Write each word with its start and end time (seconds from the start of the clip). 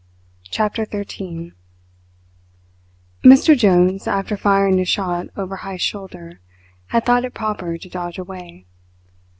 CHAPTER 0.49 0.83
THIRTEEN 0.83 1.53
Mr 3.23 3.55
Jones, 3.55 4.07
after 4.07 4.35
firing 4.35 4.79
his 4.79 4.89
shot 4.89 5.27
over 5.37 5.57
Heyst's 5.57 5.85
shoulder, 5.85 6.41
had 6.87 7.05
thought 7.05 7.23
it 7.23 7.35
proper 7.35 7.77
to 7.77 7.87
dodge 7.87 8.17
away. 8.17 8.65